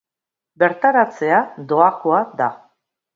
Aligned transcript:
Bertaratzea 0.61 1.41
doakoa 1.73 2.23
da. 2.41 2.49